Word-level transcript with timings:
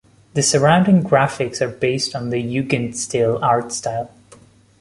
The 0.33 0.41
surrounding 0.41 1.03
graphics 1.03 1.61
are 1.61 1.69
based 1.69 2.15
on 2.15 2.31
the 2.31 2.41
Jugendstil 2.41 3.39
artstyle. 3.39 4.09